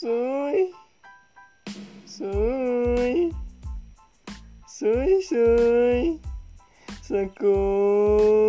[0.00, 0.72] Soy.
[2.06, 3.34] Soy.
[4.66, 6.20] Soy, soy.
[7.02, 8.39] Socorro.